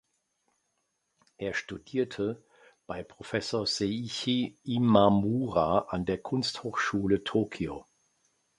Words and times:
Er 1.37 1.53
studierte 1.53 2.43
bei 2.87 3.03
Professor 3.03 3.67
Seiichi 3.67 4.57
Imamura 4.63 5.89
an 5.89 6.05
der 6.05 6.17
Kunsthochschule 6.17 7.23
Tokio. 7.23 7.85